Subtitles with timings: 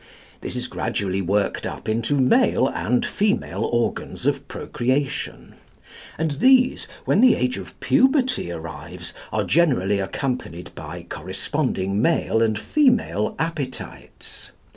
[0.39, 5.53] This is gradually worked up into male and female organs of procreation;
[6.17, 12.57] and these, when the age of puberty arrives, are generally accompanied by corresponding male and
[12.57, 14.49] female appetites.